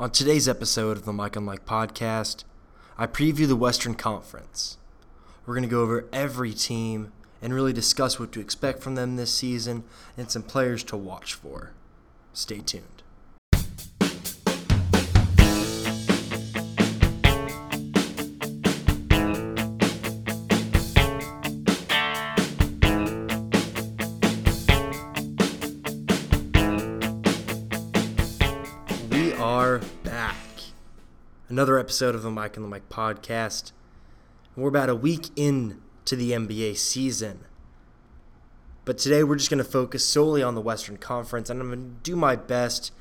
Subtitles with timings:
[0.00, 2.44] On today's episode of the Mike and Mike podcast,
[2.96, 4.78] I preview the Western Conference.
[5.44, 7.10] We're going to go over every team
[7.42, 9.82] and really discuss what to expect from them this season
[10.16, 11.72] and some players to watch for.
[12.32, 12.97] Stay tuned.
[31.58, 33.72] Another episode of the Mike and the Mike podcast.
[34.54, 37.40] We're about a week in to the NBA season.
[38.84, 41.80] But today we're just going to focus solely on the Western Conference, and I'm going
[41.80, 42.92] to do my best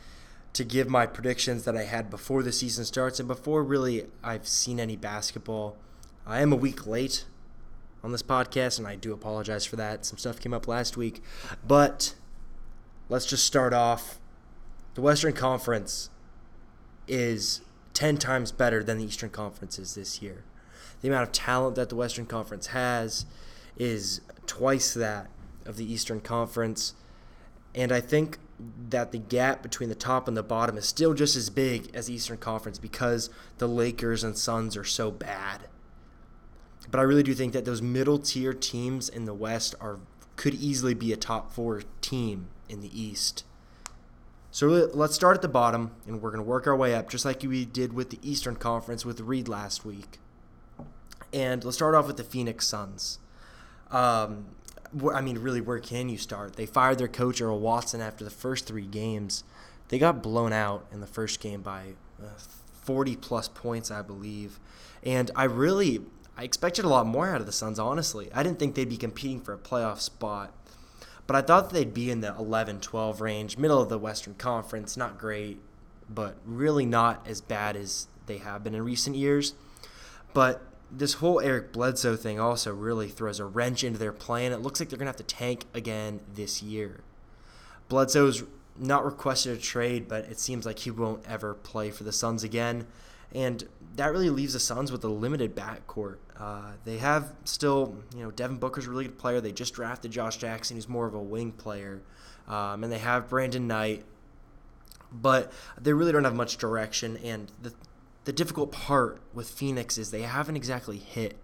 [0.54, 4.48] to give my predictions that I had before the season starts and before really I've
[4.48, 5.78] seen any basketball.
[6.26, 7.26] I am a week late
[8.03, 10.03] on this podcast, and I do apologize for that.
[10.03, 11.22] Some stuff came up last week.
[11.67, 12.16] But
[13.08, 14.20] let's just start off.
[14.95, 16.09] The Western Conference
[17.08, 17.62] is
[17.98, 20.44] 10 times better than the Eastern Conference is this year.
[21.02, 23.26] The amount of talent that the Western Conference has
[23.76, 25.31] is twice that
[25.66, 26.94] of the Eastern Conference.
[27.73, 28.38] And I think
[28.89, 32.06] that the gap between the top and the bottom is still just as big as
[32.06, 35.61] the Eastern Conference because the Lakers and Suns are so bad.
[36.92, 39.98] But I really do think that those middle tier teams in the West are
[40.36, 43.44] could easily be a top 4 team in the East.
[44.58, 47.25] So let's start at the bottom, and we're going to work our way up, just
[47.25, 50.17] like we did with the Eastern Conference with Reed last week.
[51.31, 53.19] And let's start off with the Phoenix Suns.
[53.91, 54.47] Um,
[55.14, 56.55] I mean, really, where can you start?
[56.55, 59.44] They fired their coach Earl Watson after the first three games.
[59.89, 62.30] They got blown out in the first game by uh,
[62.81, 64.59] 40 plus points, I believe.
[65.03, 66.02] And I really,
[66.36, 67.77] I expected a lot more out of the Suns.
[67.77, 70.52] Honestly, I didn't think they'd be competing for a playoff spot.
[71.28, 74.95] But I thought they'd be in the 11 12 range, middle of the Western Conference.
[74.95, 75.59] Not great,
[76.09, 79.53] but really not as bad as they have been in recent years.
[80.33, 84.53] But this whole Eric Bledsoe thing also really throws a wrench into their plan.
[84.53, 87.02] It looks like they're going to have to tank again this year.
[87.89, 88.44] Bledsoe's
[88.77, 92.44] not requested a trade, but it seems like he won't ever play for the Suns
[92.44, 92.88] again.
[93.33, 96.17] And that really leaves the Suns with a limited backcourt.
[96.39, 99.42] Uh, they have still, you know, Devin Booker's a really good player.
[99.42, 102.02] They just drafted Josh Jackson, who's more of a wing player.
[102.48, 104.05] Um, and they have Brandon Knight.
[105.11, 107.17] But they really don't have much direction.
[107.17, 107.73] And the,
[108.26, 111.38] the difficult part with Phoenix is they haven't exactly hit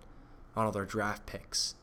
[0.55, 1.75] on all their draft picks.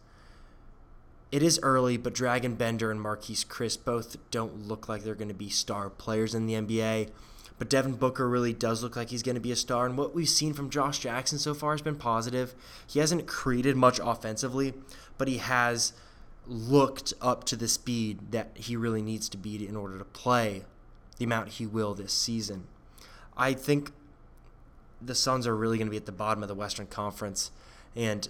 [1.33, 5.29] It is early, but Dragan Bender and Marquese Chriss both don't look like they're going
[5.29, 7.11] to be star players in the NBA.
[7.61, 9.85] But Devin Booker really does look like he's going to be a star.
[9.85, 12.55] And what we've seen from Josh Jackson so far has been positive.
[12.87, 14.73] He hasn't created much offensively,
[15.19, 15.93] but he has
[16.47, 20.63] looked up to the speed that he really needs to be in order to play
[21.19, 22.65] the amount he will this season.
[23.37, 23.93] I think
[25.03, 27.51] the Suns are really going to be at the bottom of the Western Conference.
[27.95, 28.27] And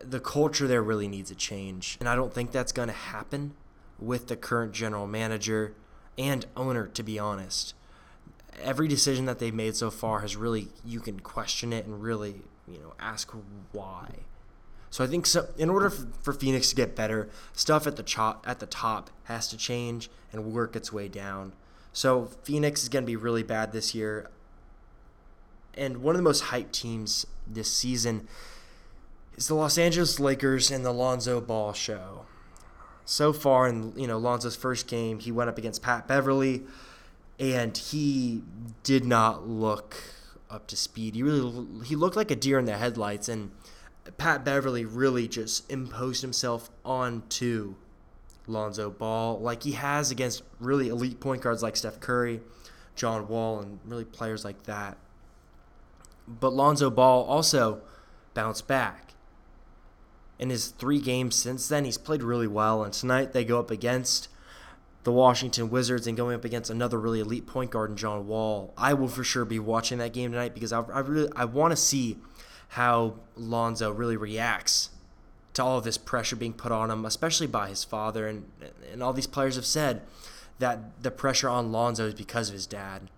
[0.00, 1.96] the culture there really needs a change.
[2.00, 3.54] And I don't think that's going to happen
[4.00, 5.74] with the current general manager
[6.18, 7.74] and owner, to be honest
[8.62, 12.42] every decision that they've made so far has really you can question it and really
[12.66, 13.30] you know ask
[13.72, 14.10] why.
[14.90, 15.48] So I think so.
[15.58, 19.48] In order for Phoenix to get better, stuff at the top at the top has
[19.48, 21.52] to change and work its way down.
[21.92, 24.30] So Phoenix is going to be really bad this year,
[25.74, 28.28] and one of the most hyped teams this season
[29.36, 32.26] is the Los Angeles Lakers and the Lonzo Ball show.
[33.04, 36.62] So far in you know Lonzo's first game, he went up against Pat Beverley
[37.38, 38.42] and he
[38.82, 39.96] did not look
[40.50, 41.14] up to speed.
[41.14, 43.50] He really he looked like a deer in the headlights, and
[44.16, 47.74] Pat Beverley really just imposed himself onto
[48.46, 52.40] Lonzo Ball like he has against really elite point guards like Steph Curry,
[52.96, 54.96] John Wall, and really players like that.
[56.26, 57.82] But Lonzo Ball also
[58.34, 59.04] bounced back.
[60.38, 63.70] In his three games since then, he's played really well, and tonight they go up
[63.70, 64.28] against
[65.08, 68.74] the Washington Wizards and going up against another really elite point guard in John Wall.
[68.76, 71.72] I will for sure be watching that game tonight because I, I really I want
[71.72, 72.18] to see
[72.68, 74.90] how Lonzo really reacts
[75.54, 78.50] to all of this pressure being put on him, especially by his father and
[78.92, 80.02] and all these players have said
[80.58, 83.08] that the pressure on Lonzo is because of his dad.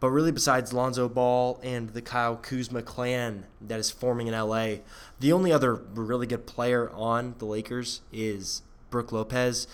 [0.00, 4.76] But really, besides Lonzo Ball and the Kyle Kuzma clan that is forming in LA,
[5.20, 9.66] the only other really good player on the Lakers is Brook Lopez.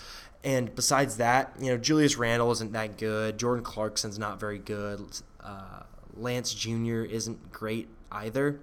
[0.45, 3.39] And besides that, you know, Julius Randle isn't that good.
[3.39, 5.01] Jordan Clarkson's not very good.
[5.43, 5.81] Uh,
[6.15, 7.01] Nance Jr.
[7.01, 8.59] isn't great either.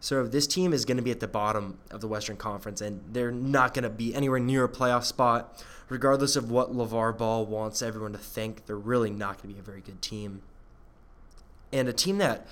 [0.00, 3.02] So this team is going to be at the bottom of the Western Conference, and
[3.12, 7.44] they're not going to be anywhere near a playoff spot, regardless of what LeVar Ball
[7.44, 8.64] wants everyone to think.
[8.64, 10.42] They're really not going to be a very good team.
[11.70, 12.46] And a team that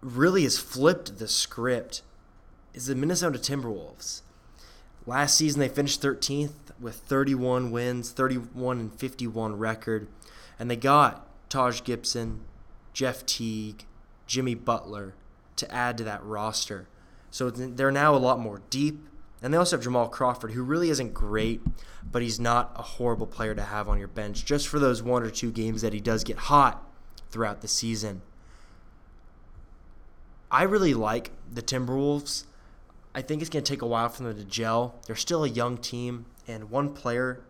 [0.00, 2.02] really has flipped the script
[2.72, 4.22] is the Minnesota Timberwolves.
[5.06, 10.08] Last season, they finished 13th with 31 wins, 31 and 51 record,
[10.58, 12.40] and they got Taj Gibson,
[12.92, 13.84] Jeff Teague,
[14.26, 15.14] Jimmy Butler
[15.56, 16.88] to add to that roster.
[17.30, 19.08] So they're now a lot more deep.
[19.42, 21.60] And they also have Jamal Crawford, who really isn't great,
[22.10, 25.22] but he's not a horrible player to have on your bench just for those one
[25.22, 26.82] or two games that he does get hot
[27.28, 28.22] throughout the season.
[30.50, 32.44] I really like the Timberwolves.
[33.14, 34.96] I think it's going to take a while for them to gel.
[35.06, 37.40] They're still a young team, and one player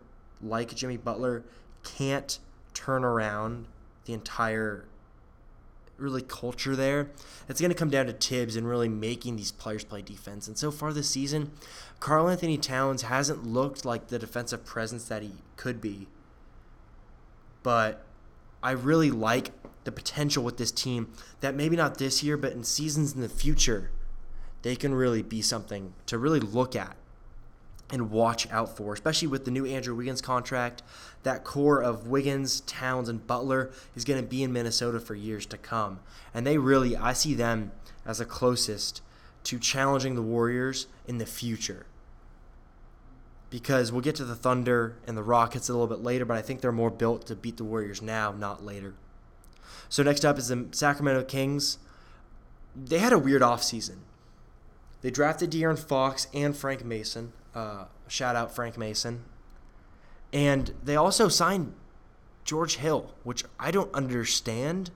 [0.42, 1.42] like Jimmy Butler
[1.82, 2.38] can't
[2.74, 3.66] turn around
[4.04, 4.84] the entire
[5.96, 7.10] really culture there.
[7.48, 10.48] It's going to come down to Tibbs and really making these players play defense.
[10.48, 11.52] And so far this season,
[12.00, 16.08] Karl-Anthony Towns hasn't looked like the defensive presence that he could be.
[17.62, 18.04] But
[18.62, 19.52] I really like
[19.84, 23.28] the potential with this team that maybe not this year, but in seasons in the
[23.28, 23.90] future,
[24.64, 26.96] they can really be something to really look at
[27.90, 30.82] and watch out for, especially with the new Andrew Wiggins contract.
[31.22, 35.44] That core of Wiggins, Towns, and Butler is going to be in Minnesota for years
[35.46, 36.00] to come.
[36.32, 37.72] And they really, I see them
[38.06, 39.02] as the closest
[39.44, 41.84] to challenging the Warriors in the future.
[43.50, 46.42] Because we'll get to the Thunder and the Rockets a little bit later, but I
[46.42, 48.94] think they're more built to beat the Warriors now, not later.
[49.90, 51.76] So next up is the Sacramento Kings.
[52.74, 53.98] They had a weird offseason.
[55.04, 57.34] They drafted De'Aaron Fox and Frank Mason.
[57.54, 59.22] Uh, shout out Frank Mason.
[60.32, 61.74] And they also signed
[62.42, 64.92] George Hill, which I don't understand.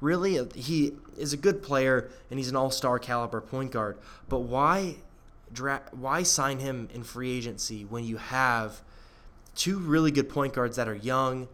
[0.00, 3.96] Really, he is a good player and he's an all-star caliber point guard.
[4.28, 4.96] But why,
[5.52, 8.82] dra- why sign him in free agency when you have
[9.54, 11.46] two really good point guards that are young?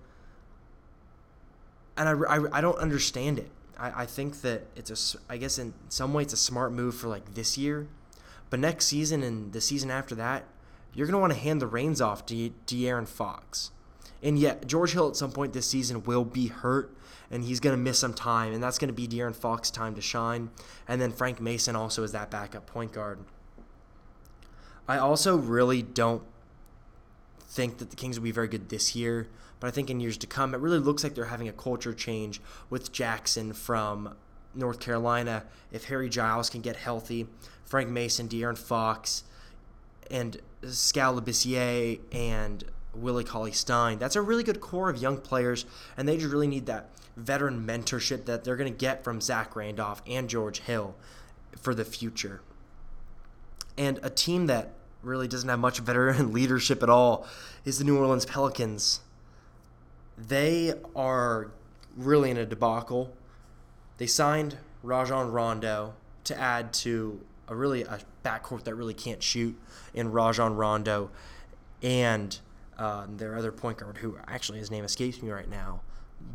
[1.98, 3.50] And I, I, I don't understand it.
[3.78, 6.94] I, I think that it's a, I guess in some way it's a smart move
[6.94, 7.88] for like this year
[8.54, 10.44] but next season and the season after that,
[10.92, 13.72] you're going to want to hand the reins off to De'Aaron Fox.
[14.22, 16.96] And yet, George Hill at some point this season will be hurt,
[17.32, 19.96] and he's going to miss some time, and that's going to be De'Aaron Fox's time
[19.96, 20.50] to shine.
[20.86, 23.18] And then Frank Mason also is that backup point guard.
[24.86, 26.22] I also really don't
[27.40, 29.26] think that the Kings will be very good this year,
[29.64, 31.94] but I think in years to come, it really looks like they're having a culture
[31.94, 32.38] change
[32.68, 34.14] with Jackson from
[34.54, 35.44] North Carolina.
[35.72, 37.28] If Harry Giles can get healthy,
[37.64, 39.24] Frank Mason, De'Aaron Fox,
[40.10, 42.64] and Skal Labissiere and
[42.94, 43.98] Willie Cauley Stein.
[43.98, 45.64] That's a really good core of young players,
[45.96, 49.56] and they just really need that veteran mentorship that they're going to get from Zach
[49.56, 50.94] Randolph and George Hill
[51.56, 52.42] for the future.
[53.78, 57.26] And a team that really doesn't have much veteran leadership at all
[57.64, 59.00] is the New Orleans Pelicans.
[60.16, 61.50] They are
[61.96, 63.12] really in a debacle.
[63.98, 65.94] They signed Rajon Rondo
[66.24, 69.58] to add to a really a backcourt that really can't shoot
[69.92, 71.10] in Rajon Rondo
[71.82, 72.38] and
[72.78, 75.80] uh, their other point guard, who actually his name escapes me right now.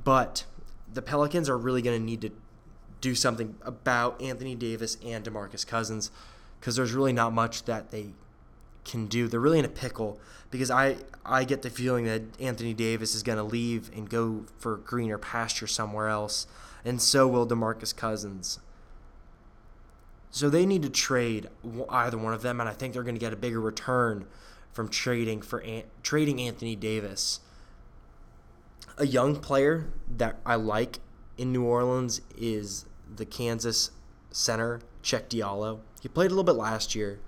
[0.04, 0.46] But
[0.92, 2.32] the Pelicans are really going to need to
[3.02, 6.12] do something about Anthony Davis and DeMarcus Cousins
[6.60, 8.10] because there's really not much that they
[8.86, 9.28] can do.
[9.28, 10.20] They're really in a pickle
[10.52, 14.46] because I I get the feeling that Anthony Davis is going to leave and go
[14.58, 16.48] for greener pasture somewhere else,
[16.84, 18.60] and so will DeMarcus Cousins.
[20.32, 21.50] So they need to trade
[21.90, 24.26] either one of them, and I think they're going to get a bigger return
[24.72, 25.64] from trading for
[26.04, 27.40] trading Anthony Davis.
[28.98, 31.00] A young player that I like
[31.38, 33.92] in New Orleans is the Kansas
[34.32, 35.80] center Cheick Diallo.
[36.02, 37.20] He played a little bit last year,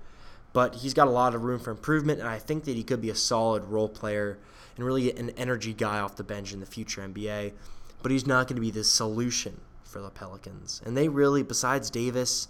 [0.53, 3.01] but he's got a lot of room for improvement, and I think that he could
[3.01, 4.37] be a solid role player
[4.75, 7.53] and really an energy guy off the bench in the future NBA.
[8.01, 11.89] But he's not going to be the solution for the Pelicans, and they really, besides
[11.89, 12.47] Davis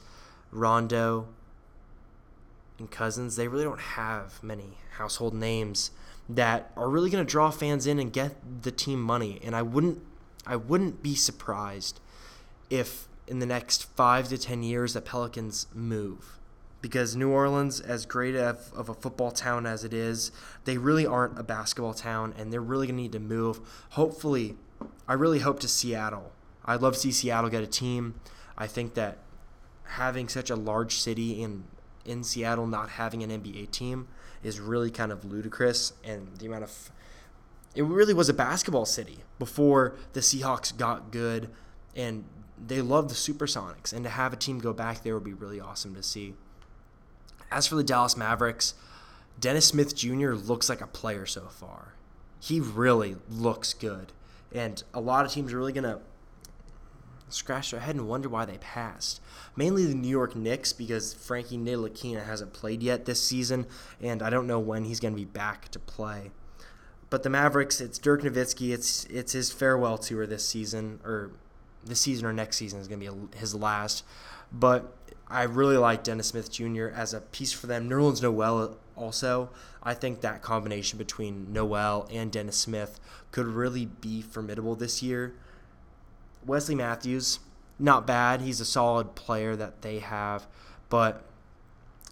[0.52, 1.28] Rondo,
[2.82, 5.92] and Cousins, they really don't have many household names
[6.28, 9.40] that are really going to draw fans in and get the team money.
[9.44, 10.02] And I wouldn't,
[10.46, 12.00] I wouldn't be surprised
[12.70, 16.38] if in the next five to ten years the Pelicans move,
[16.82, 20.32] because New Orleans, as great of, of a football town as it is,
[20.66, 23.60] they really aren't a basketball town, and they're really going to need to move.
[23.92, 24.56] Hopefully,
[25.08, 26.32] I really hope to Seattle.
[26.66, 28.16] I'd love to see Seattle get a team.
[28.58, 29.20] I think that
[29.84, 31.66] having such a large city in
[32.04, 34.08] in Seattle not having an NBA team
[34.42, 36.92] is really kind of ludicrous, and the amount of
[37.76, 41.50] it really was a basketball city before the Seahawks got good,
[41.96, 42.24] and
[42.58, 45.60] they love the Supersonics, and to have a team go back there would be really
[45.60, 46.34] awesome to see.
[47.52, 48.74] As for the Dallas Mavericks,
[49.40, 50.34] Dennis Smith Jr.
[50.34, 51.96] looks like a player so far.
[52.40, 54.12] He really looks good,
[54.52, 56.00] and a lot of teams are really gonna
[57.34, 59.22] scratch their head and wonder why they passed.
[59.56, 63.66] Mainly the New York Knicks because Frankie Ntilikina hasn't played yet this season,
[64.02, 66.32] and I don't know when he's going to be back to play.
[67.10, 68.74] But the Mavericks, it's Dirk Nowitzki.
[68.74, 71.32] It's it's his farewell tour this season, or
[71.84, 74.06] this season or next season is going to be his last.
[74.52, 74.96] But
[75.32, 76.88] I really like Dennis Smith Jr.
[76.88, 77.90] as a piece for them.
[77.90, 79.50] Nerlens Noel also.
[79.82, 83.00] I think that combination between Noel and Dennis Smith
[83.32, 85.34] could really be formidable this year.
[86.46, 87.40] Wesley Matthews,
[87.80, 88.42] not bad.
[88.42, 90.48] He's a solid player that they have,
[90.90, 91.24] but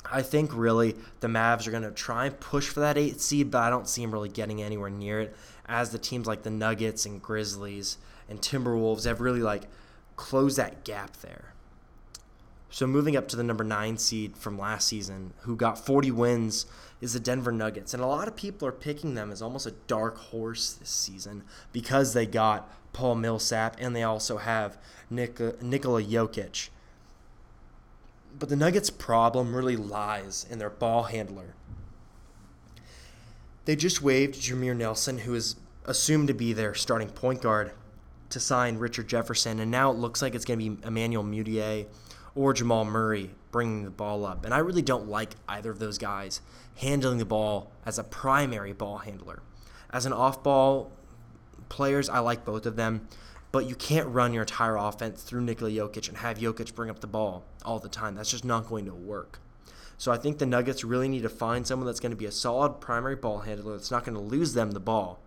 [0.10, 3.52] I think really the Mavs are going to try and push for that eight seed,
[3.52, 5.36] but I don't see them really getting anywhere near it.
[5.68, 7.98] As the teams like the Nuggets and Grizzlies
[8.30, 9.64] and Timberwolves have really like
[10.16, 11.54] closed that gap there.
[12.70, 16.66] So moving up to the number nine seed from last season, who got 40 wins,
[17.02, 19.74] is the Denver Nuggets, and a lot of people are picking them as almost a
[19.88, 24.78] dark horse this season because they got Paul Millsap and they also have
[25.10, 26.70] Nik- Nikola Jokic.
[28.38, 31.56] But the Nuggets' problem really lies in their ball handler.
[33.66, 37.72] They just waived Jameer Nelson, who is assumed to be their starting point guard,
[38.30, 41.88] to sign Richard Jefferson, and now it looks like it's going to be Emmanuel Mudiay
[42.40, 44.46] or Jamal Murray bringing the ball up.
[44.46, 46.40] And I really don't like either of those guys
[46.78, 49.42] handling the ball as a primary ball handler.
[49.92, 50.90] As an off ball
[51.68, 53.10] players, I like both of them,
[53.52, 57.02] but you can't run your entire offense through Nikola Jokic and have Jokic bring up
[57.02, 58.16] the ball all the time.
[58.16, 59.42] That's just not going to work.
[59.98, 62.32] So I think the Nuggets really need to find someone that's going to be a
[62.32, 65.20] solid primary ball handler that's not going to lose them the ball.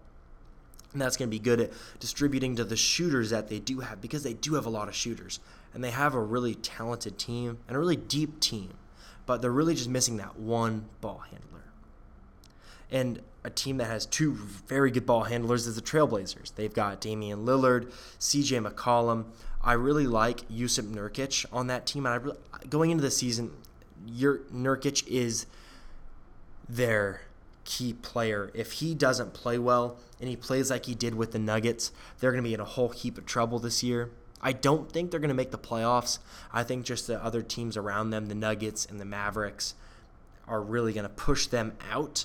[0.95, 4.00] And that's going to be good at distributing to the shooters that they do have
[4.00, 5.40] because they do have a lot of shooters
[5.75, 8.75] and they have a really talented team and a really deep team,
[9.26, 11.64] but they're really just missing that one ball handler.
[12.91, 16.55] And a team that has two very good ball handlers is the Trailblazers.
[16.55, 19.25] They've got Damian Lillard, CJ McCollum.
[19.62, 22.07] I really like Jusuf Nurkic on that team.
[22.07, 22.38] And I really,
[22.69, 23.52] going into the season,
[24.07, 25.47] your Nurkic is
[26.69, 27.23] their
[27.64, 28.50] key player.
[28.55, 32.33] If he doesn't play well and he plays like he did with the Nuggets, they're
[32.33, 34.11] going to be in a whole heap of trouble this year.
[34.42, 36.18] I don't think they're going to make the playoffs.
[36.52, 39.75] I think just the other teams around them, the Nuggets and the Mavericks,
[40.49, 42.25] are really going to push them out.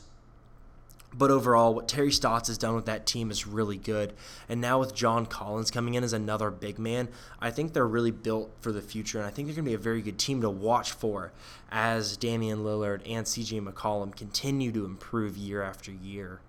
[1.14, 4.14] But overall, what Terry Stotts has done with that team is really good.
[4.50, 7.08] And now with John Collins coming in as another big man,
[7.40, 9.18] I think they're really built for the future.
[9.18, 11.32] And I think they're going to be a very good team to watch for
[11.72, 16.42] as Damian Lillard and CJ McCollum continue to improve year after year.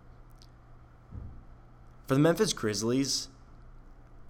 [2.06, 3.28] For the Memphis Grizzlies,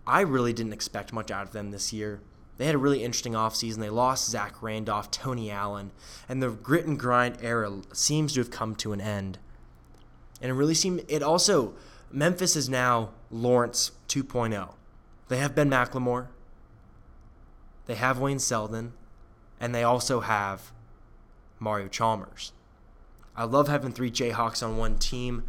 [0.08, 2.22] I really didn't expect much out of them this year.
[2.56, 3.76] They had a really interesting offseason.
[3.76, 5.92] They lost Zach Randolph, Tony Allen,
[6.28, 9.38] and the grit and grind era seems to have come to an end.
[10.40, 11.74] And it really seemed it also
[12.10, 14.74] Memphis is now Lawrence 2.0.
[15.28, 16.28] They have Ben McLemore,
[17.84, 18.94] they have Wayne Selden,
[19.60, 20.72] and they also have
[21.58, 22.52] Mario Chalmers.
[23.36, 25.44] I love having three Jayhawks on one team,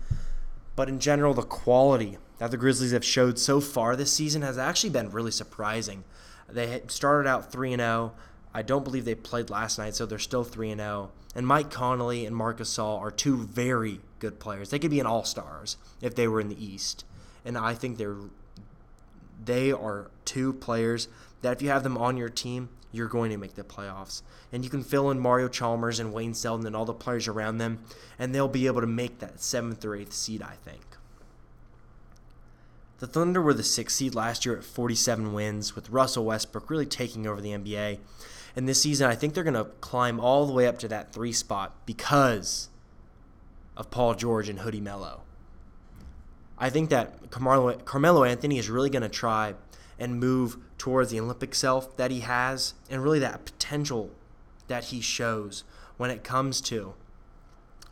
[0.75, 4.57] but in general, the quality that the Grizzlies have showed so far this season has
[4.57, 6.03] actually been really surprising.
[6.47, 8.13] They started out 3 0.
[8.53, 11.11] I don't believe they played last night, so they're still 3 0.
[11.35, 14.71] And Mike Conley and Marcus Gasol are two very good players.
[14.71, 17.05] They could be an all-stars if they were in the East.
[17.45, 18.17] And I think they're
[19.43, 21.07] they are two players
[21.41, 24.21] that if you have them on your team, you're going to make the playoffs.
[24.51, 27.59] And you can fill in Mario Chalmers and Wayne Selden and all the players around
[27.59, 27.79] them,
[28.17, 30.81] and they'll be able to make that seventh or eighth seed, I think.
[32.99, 36.85] The Thunder were the sixth seed last year at 47 wins, with Russell Westbrook really
[36.85, 37.99] taking over the NBA.
[38.55, 41.13] And this season, I think they're going to climb all the way up to that
[41.13, 42.67] three spot because
[43.77, 45.21] of Paul George and Hoodie Melo.
[46.57, 49.53] I think that Carmelo, Carmelo Anthony is really going to try
[49.97, 54.11] and move towards the Olympic self that he has and really that potential
[54.67, 55.63] that he shows
[55.95, 56.95] when it comes to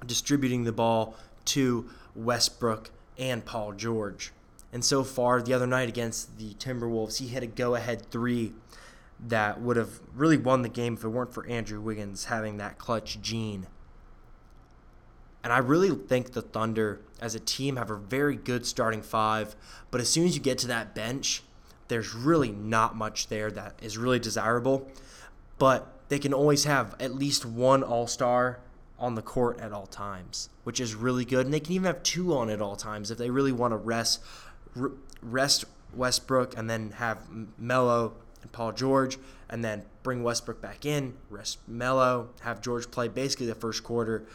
[0.06, 4.34] distributing the ball to Westbrook and Paul George.
[4.72, 8.54] And so far, the other night against the Timberwolves, he hit a go ahead three
[9.20, 12.78] that would have really won the game if it weren't for Andrew Wiggins having that
[12.78, 13.68] clutch gene.
[15.44, 19.56] And I really think the Thunder, as a team, have a very good starting five.
[19.92, 21.42] But as soon as you get to that bench,
[21.88, 24.92] there's really not much there that is really desirable.
[25.58, 28.60] But they can always have at least one All Star
[29.00, 31.46] on the court at all times, which is really good.
[31.46, 33.78] And they can even have two on at all times if they really want to
[33.78, 34.22] rest
[35.22, 37.20] rest Westbrook and then have
[37.58, 39.18] Melo and Paul George,
[39.50, 44.26] and then bring Westbrook back in, rest Melo, have George play basically the first quarter,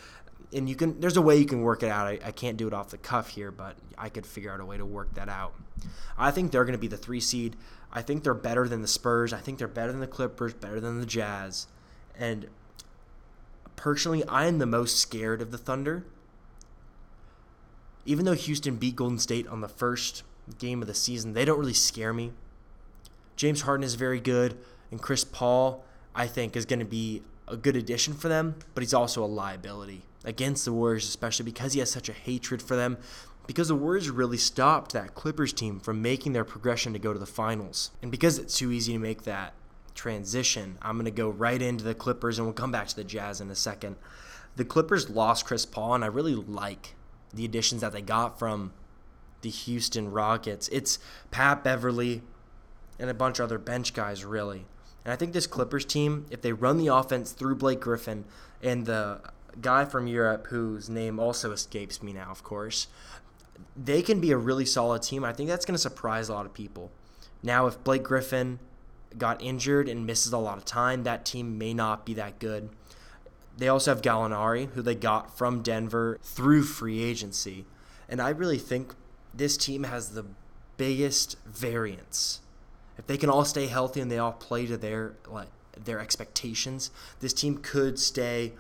[0.53, 2.07] and you can there's a way you can work it out.
[2.07, 4.65] I, I can't do it off the cuff here, but I could figure out a
[4.65, 5.55] way to work that out.
[6.19, 7.57] I think they're going to be the three seed.
[7.93, 9.33] I think they're better than the Spurs.
[9.33, 11.67] I think they're better than the Clippers, better than the Jazz.
[12.19, 12.49] And
[13.77, 16.05] personally, I am the most scared of the Thunder.
[18.05, 20.23] Even though Houston beat Golden State on the first
[20.59, 22.33] game of the season, they don't really scare me.
[23.37, 24.59] James Harden is very good,
[24.91, 25.85] and Chris Paul,
[26.15, 29.27] I think, is going to be a good addition for them, but he's also a
[29.27, 32.99] liability against the Warriors, especially because he has such a hatred for them.
[33.47, 37.19] Because the Warriors really stopped that Clippers team from making their progression to go to
[37.19, 37.91] the finals.
[38.01, 39.55] And because it's too easy to make that
[39.95, 43.05] transition, I'm going to go right into the Clippers and we'll come back to the
[43.05, 43.97] Jazz in a second.
[44.55, 46.95] The Clippers lost Chris Paul, and I really like
[47.35, 48.73] the additions that they got from
[49.43, 50.69] the Houston Rockets.
[50.69, 50.99] It's
[51.31, 52.23] Pat Beverley
[52.99, 54.65] and a bunch of other bench guys, really.
[55.05, 58.25] And I think this Clippers team, if they run the offense through Blake Griffin
[58.63, 59.21] and the
[59.61, 62.87] guy from Europe whose name also escapes me now, of course,
[63.77, 65.25] they can be a really solid team.
[65.25, 66.91] I think that's going to surprise a lot of people.
[67.43, 68.61] Now, if Blake Griffin
[69.19, 72.71] got injured and misses a lot of time, that team may not be that good.
[73.57, 77.67] They also have Gallinari, who they got from Denver through free agency.
[78.09, 78.95] And I really think
[79.35, 80.25] this team has the
[80.77, 82.41] biggest variance.
[82.99, 86.91] If they can all stay healthy and they all play to their like their expectations,
[87.21, 88.53] this team could stay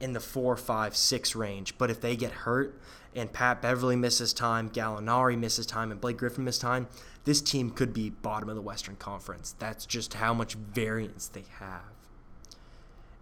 [0.00, 1.78] in the four, five, six range.
[1.78, 2.78] But if they get hurt
[3.14, 6.88] and Pat Beverley misses time, Gallinari misses time, and Blake Griffin misses time,
[7.24, 9.54] this team could be bottom of the Western Conference.
[9.58, 11.82] That's just how much variance they have.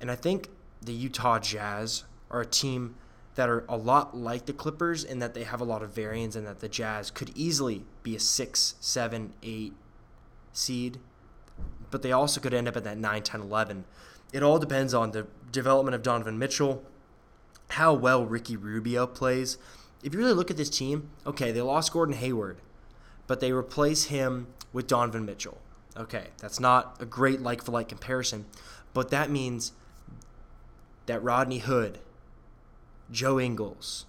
[0.00, 0.48] And I think
[0.80, 2.96] the Utah Jazz are a team
[3.34, 6.36] that are a lot like the Clippers in that they have a lot of variance
[6.36, 9.72] and that the Jazz could easily be a six, seven, eight
[10.52, 10.98] seed,
[11.90, 13.84] but they also could end up at that 9, 10, 11.
[14.32, 16.82] It all depends on the development of Donovan Mitchell,
[17.70, 19.56] how well Ricky Rubio plays.
[20.02, 22.58] If you really look at this team, okay, they lost Gordon Hayward,
[23.26, 25.58] but they replace him with Donovan Mitchell.
[25.96, 28.46] Okay, that's not a great like for like comparison,
[28.94, 29.72] but that means
[31.06, 31.98] that Rodney Hood,
[33.12, 34.06] Joe Ingles,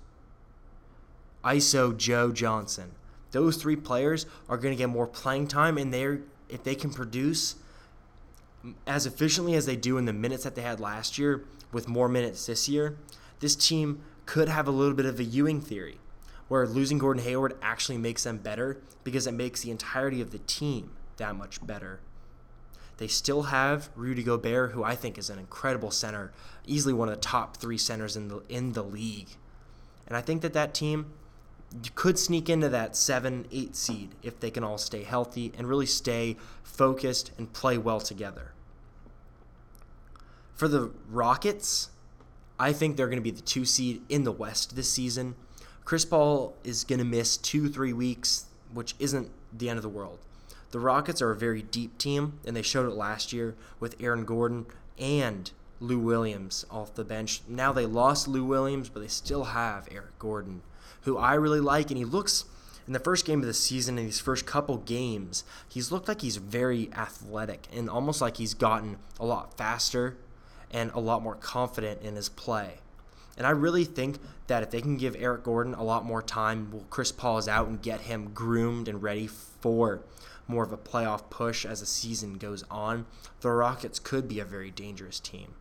[1.44, 2.92] ISO Joe Johnson,
[3.32, 6.92] those three players are going to get more playing time, and they're if they can
[6.92, 7.56] produce
[8.86, 12.08] as efficiently as they do in the minutes that they had last year with more
[12.08, 12.96] minutes this year,
[13.40, 15.98] this team could have a little bit of a Ewing theory
[16.48, 20.38] where losing Gordon Hayward actually makes them better because it makes the entirety of the
[20.40, 22.00] team that much better.
[22.98, 26.32] They still have Rudy Gobert, who I think is an incredible center,
[26.66, 29.30] easily one of the top three centers in the in the league.
[30.08, 31.14] And I think that that team
[31.96, 35.86] could sneak into that seven, eight seed if they can all stay healthy and really
[35.86, 38.52] stay focused and play well together.
[40.54, 41.90] For the Rockets,
[42.60, 45.36] I think they're going to be the two seed in the West this season.
[45.84, 49.90] Chris Paul is going to miss two, three weeks, which isn't the end of the
[49.90, 50.20] world.
[50.74, 54.26] The Rockets are a very deep team, and they showed it last year with Aaron
[54.26, 54.66] Gordon
[55.00, 57.42] and Lou Williams off the bench.
[57.48, 60.64] Now they lost Lou Williams, but they still have Eric Gordon
[61.04, 62.46] who I really like, and he looks
[62.88, 66.22] in the first game of the season in these first couple games, he's looked like
[66.22, 70.18] he's very athletic and almost like he's gotten a lot faster
[70.72, 72.80] and a lot more confident in his play.
[73.38, 76.72] And I really think that if they can give Eric Gordon a lot more time
[76.72, 80.02] while Chris Paul is out and get him groomed and ready for
[80.48, 83.06] more of a playoff push as the season goes on,
[83.42, 85.56] the Rockets could be a very dangerous team.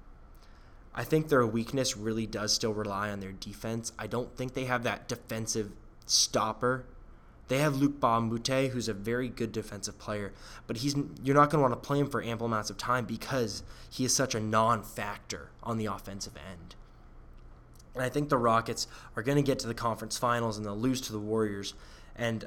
[0.94, 3.92] I think their weakness really does still rely on their defense.
[3.98, 5.72] I don't think they have that defensive
[6.06, 6.84] stopper.
[7.48, 10.32] They have Luke a who's a very good defensive player,
[10.66, 13.04] but he's you're not going to want to play him for ample amounts of time
[13.04, 16.74] because he is such a non-factor on the offensive end.
[17.94, 20.76] And I think the Rockets are going to get to the conference finals and they'll
[20.76, 21.74] lose to the Warriors.
[22.16, 22.46] And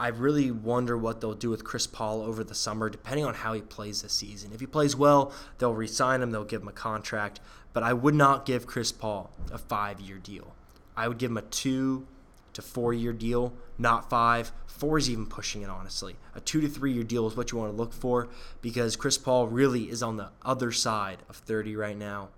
[0.00, 3.52] I really wonder what they'll do with Chris Paul over the summer, depending on how
[3.52, 4.50] he plays this season.
[4.54, 7.38] If he plays well, they'll re-sign him, they'll give him a contract.
[7.74, 10.54] But I would not give Chris Paul a five-year deal.
[10.96, 12.06] I would give him a two
[12.54, 14.52] to four-year deal, not five.
[14.66, 16.16] Four is even pushing it, honestly.
[16.34, 18.28] A two to three-year deal is what you want to look for
[18.62, 22.30] because Chris Paul really is on the other side of 30 right now,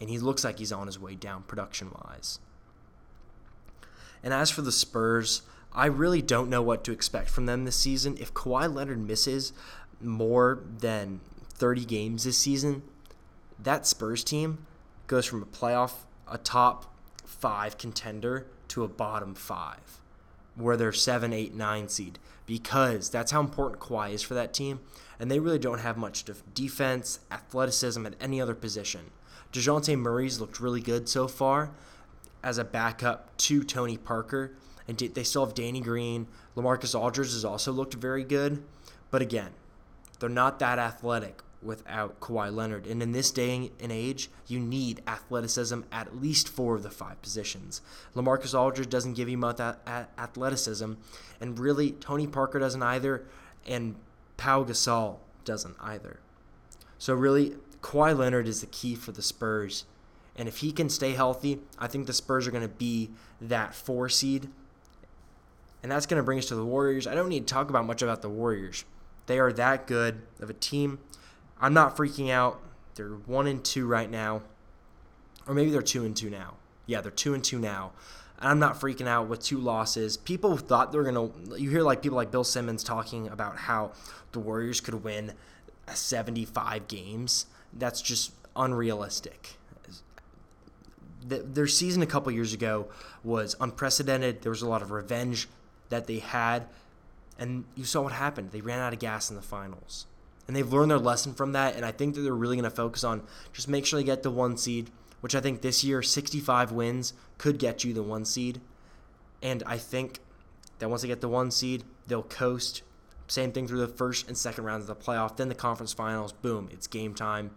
[0.00, 2.38] and he looks like he's on his way down production-wise.
[4.22, 5.42] And as for the Spurs,
[5.74, 8.16] I really don't know what to expect from them this season.
[8.20, 9.52] If Kawhi Leonard misses
[10.00, 11.20] more than
[11.54, 12.82] 30 games this season,
[13.58, 14.66] that Spurs team
[15.06, 15.92] goes from a playoff,
[16.30, 20.00] a top five contender to a bottom five,
[20.56, 24.80] where they're seven, eight, nine seed, because that's how important Kawhi is for that team.
[25.18, 29.10] And they really don't have much defense, athleticism at any other position.
[29.52, 31.70] DeJounte Murray's looked really good so far,
[32.42, 34.52] as a backup to Tony Parker,
[35.00, 36.26] and they still have Danny Green.
[36.56, 38.62] Lamarcus Aldridge has also looked very good,
[39.10, 39.52] but again,
[40.20, 42.86] they're not that athletic without Kawhi Leonard.
[42.86, 47.22] And in this day and age, you need athleticism at least four of the five
[47.22, 47.80] positions.
[48.14, 50.94] Lamarcus Aldridge doesn't give you much athleticism,
[51.40, 53.24] and really Tony Parker doesn't either,
[53.66, 53.94] and
[54.36, 56.20] Pau Gasol doesn't either.
[56.98, 59.84] So really, Kawhi Leonard is the key for the Spurs.
[60.34, 63.74] And if he can stay healthy, I think the Spurs are going to be that
[63.74, 64.48] four seed.
[65.82, 67.06] And that's going to bring us to the Warriors.
[67.06, 68.84] I don't need to talk about much about the Warriors.
[69.26, 70.98] They are that good of a team.
[71.60, 72.60] I'm not freaking out.
[72.94, 74.42] They're one and two right now,
[75.46, 76.54] or maybe they're two and two now.
[76.86, 77.92] Yeah, they're two and two now.
[78.38, 80.16] And I'm not freaking out with two losses.
[80.16, 81.30] People thought they were gonna.
[81.56, 83.92] You hear like people like Bill Simmons talking about how
[84.32, 85.32] the Warriors could win
[85.88, 87.46] 75 games.
[87.72, 89.56] That's just unrealistic.
[91.24, 92.88] their season a couple years ago
[93.22, 94.42] was unprecedented.
[94.42, 95.48] There was a lot of revenge
[95.92, 96.66] that they had,
[97.38, 98.50] and you saw what happened.
[98.50, 100.06] They ran out of gas in the finals
[100.46, 101.76] and they've learned their lesson from that.
[101.76, 104.22] And I think that they're really going to focus on just make sure they get
[104.22, 108.24] the one seed, which I think this year 65 wins could get you the one
[108.24, 108.60] seed.
[109.42, 110.18] And I think
[110.78, 112.82] that once they get the one seed, they'll coast.
[113.28, 115.36] Same thing through the first and second rounds of the playoff.
[115.36, 117.50] Then the conference finals, boom, it's game time.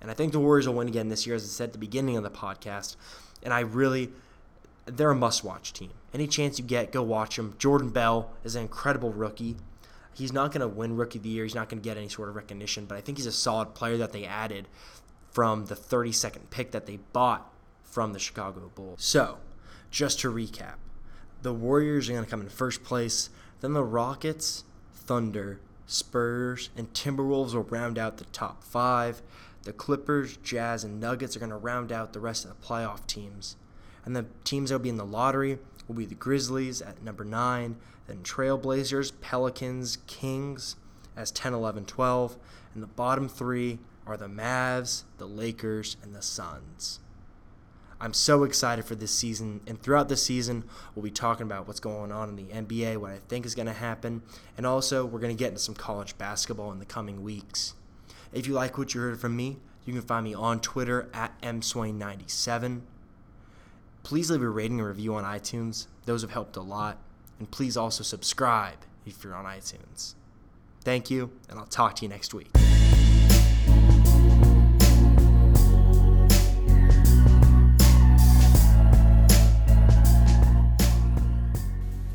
[0.00, 1.78] And I think the Warriors will win again this year, as I said at the
[1.78, 2.96] beginning of the podcast.
[3.42, 4.10] And I really,
[4.86, 5.90] they're a must watch team.
[6.12, 7.54] Any chance you get, go watch them.
[7.58, 9.56] Jordan Bell is an incredible rookie.
[10.14, 11.44] He's not going to win Rookie of the Year.
[11.44, 13.74] He's not going to get any sort of recognition, but I think he's a solid
[13.74, 14.68] player that they added
[15.30, 17.50] from the 32nd pick that they bought
[17.82, 19.02] from the Chicago Bulls.
[19.02, 19.38] So,
[19.90, 20.74] just to recap,
[21.40, 23.30] the Warriors are going to come in first place.
[23.60, 29.22] Then the Rockets, Thunder, Spurs, and Timberwolves will round out the top five.
[29.62, 33.06] The Clippers, Jazz, and Nuggets are going to round out the rest of the playoff
[33.06, 33.56] teams.
[34.04, 37.24] And the teams that will be in the lottery will be the Grizzlies at number
[37.24, 40.76] 9, then Trailblazers, Pelicans, Kings
[41.16, 42.36] as 10, 11, 12.
[42.74, 47.00] And the bottom three are the Mavs, the Lakers, and the Suns.
[48.00, 49.60] I'm so excited for this season.
[49.66, 53.12] And throughout this season, we'll be talking about what's going on in the NBA, what
[53.12, 54.22] I think is going to happen,
[54.56, 57.74] and also we're going to get into some college basketball in the coming weeks.
[58.32, 61.40] If you like what you heard from me, you can find me on Twitter at
[61.42, 62.80] mswain97.
[64.02, 65.86] Please leave a rating and review on iTunes.
[66.06, 66.98] Those have helped a lot.
[67.38, 70.14] And please also subscribe if you're on iTunes.
[70.82, 72.50] Thank you, and I'll talk to you next week.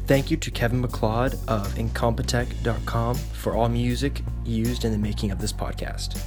[0.05, 5.39] Thank you to Kevin MacLeod of Incompetech.com for all music used in the making of
[5.39, 6.17] this podcast.